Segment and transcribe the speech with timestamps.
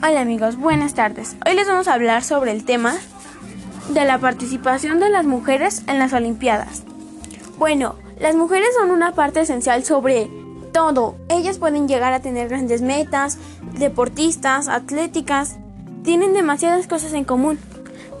[0.00, 1.34] Hola amigos, buenas tardes.
[1.44, 2.96] Hoy les vamos a hablar sobre el tema
[3.88, 6.84] de la participación de las mujeres en las Olimpiadas.
[7.58, 10.30] Bueno, las mujeres son una parte esencial sobre
[10.72, 11.16] todo.
[11.28, 13.38] Ellas pueden llegar a tener grandes metas,
[13.76, 15.56] deportistas, atléticas,
[16.04, 17.58] tienen demasiadas cosas en común.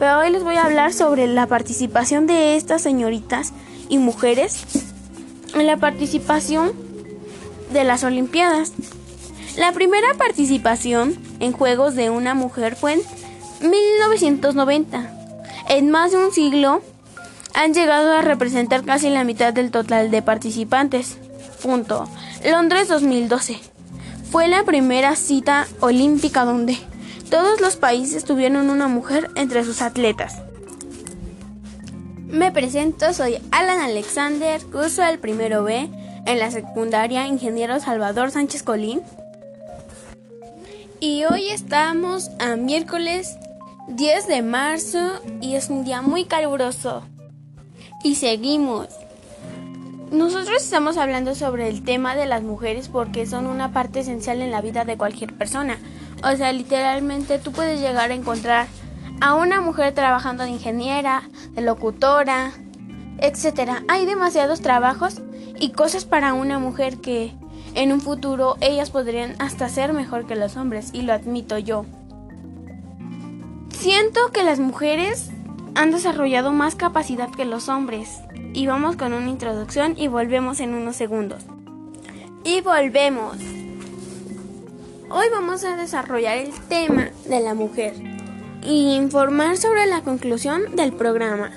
[0.00, 3.52] Pero hoy les voy a hablar sobre la participación de estas señoritas
[3.88, 4.64] y mujeres
[5.54, 6.72] en la participación
[7.72, 8.72] de las Olimpiadas.
[9.56, 13.00] La primera participación en Juegos de una mujer fue en
[13.60, 15.12] 1990.
[15.68, 16.82] En más de un siglo
[17.54, 21.18] han llegado a representar casi la mitad del total de participantes.
[21.62, 22.08] Punto.
[22.44, 23.58] Londres 2012.
[24.30, 26.78] Fue la primera cita olímpica donde
[27.30, 30.42] todos los países tuvieron una mujer entre sus atletas.
[32.28, 35.88] Me presento, soy Alan Alexander, curso el primero B
[36.26, 39.00] en la secundaria Ingeniero Salvador Sánchez Colín.
[41.00, 43.38] Y hoy estamos a miércoles
[43.86, 44.98] 10 de marzo
[45.40, 47.04] y es un día muy caluroso.
[48.02, 48.88] Y seguimos.
[50.10, 54.50] Nosotros estamos hablando sobre el tema de las mujeres porque son una parte esencial en
[54.50, 55.78] la vida de cualquier persona.
[56.24, 58.66] O sea, literalmente tú puedes llegar a encontrar
[59.20, 62.50] a una mujer trabajando de ingeniera, de locutora,
[63.18, 63.84] etc.
[63.86, 65.22] Hay demasiados trabajos
[65.60, 67.37] y cosas para una mujer que
[67.78, 71.86] en un futuro ellas podrían hasta ser mejor que los hombres, y lo admito yo.
[73.70, 75.30] Siento que las mujeres
[75.76, 78.18] han desarrollado más capacidad que los hombres.
[78.52, 81.44] Y vamos con una introducción y volvemos en unos segundos.
[82.42, 83.36] Y volvemos.
[85.08, 87.94] Hoy vamos a desarrollar el tema de la mujer
[88.64, 91.52] y informar sobre la conclusión del programa.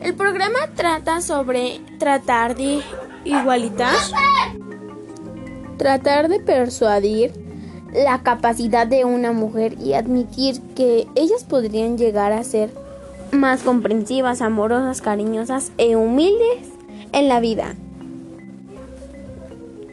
[0.00, 2.82] El programa trata sobre tratar de
[3.24, 3.94] igualitar
[5.76, 7.32] Tratar de persuadir
[7.92, 12.70] la capacidad de una mujer y admitir que ellas podrían llegar a ser
[13.32, 16.68] más comprensivas, amorosas, cariñosas e humildes
[17.12, 17.74] en la vida.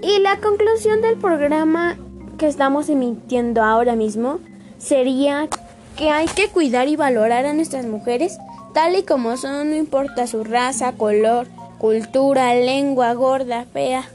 [0.02, 1.98] Y la conclusión del programa
[2.38, 4.40] que estamos emitiendo ahora mismo
[4.78, 5.50] sería
[5.98, 8.38] que hay que cuidar y valorar a nuestras mujeres
[8.74, 14.06] tal y como son, no importa su raza, color, cultura, lengua, gorda, fea,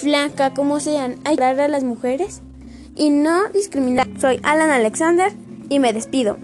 [0.00, 2.42] flaca, como sean, hay que a las mujeres
[2.96, 4.08] y no discriminar.
[4.18, 5.32] Soy Alan Alexander
[5.68, 6.38] y me despido.